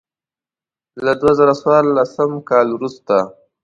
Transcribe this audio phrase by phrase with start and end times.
[1.05, 3.15] له دوه زره څوارلسم کال وروسته.